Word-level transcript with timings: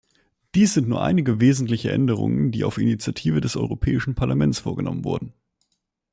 Dies 0.55 0.73
sind 0.73 0.89
nur 0.89 1.03
einige 1.03 1.39
wesentliche 1.39 1.91
Änderungen, 1.91 2.51
die 2.51 2.63
auf 2.63 2.79
Initiative 2.79 3.39
des 3.39 3.55
Europäischen 3.55 4.15
Parlaments 4.15 4.57
vorgenommen 4.57 5.05
wurden. 5.05 5.31